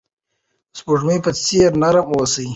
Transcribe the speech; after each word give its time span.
د 0.71 0.73
سپوږمۍ 0.77 1.17
په 1.25 1.31
څیر 1.43 1.69
نرم 1.81 2.07
اوسئ. 2.11 2.47